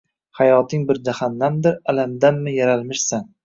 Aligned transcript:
Hayoting 0.37 0.85
bir 0.93 1.01
jahannamdir, 1.11 1.77
alamdanmi 1.95 2.59
yaralmishsan? 2.61 3.33